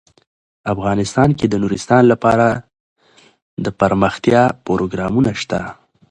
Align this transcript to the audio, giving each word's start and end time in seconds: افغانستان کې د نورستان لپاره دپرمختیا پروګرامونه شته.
افغانستان 0.73 1.29
کې 1.37 1.45
د 1.49 1.53
نورستان 1.63 2.03
لپاره 2.11 2.47
دپرمختیا 3.65 4.43
پروګرامونه 4.65 5.31
شته. 5.41 5.59